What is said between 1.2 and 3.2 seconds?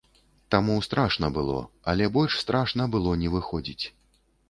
было, але больш страшна было